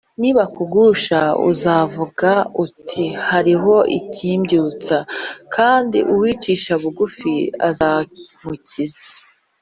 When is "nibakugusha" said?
0.21-1.19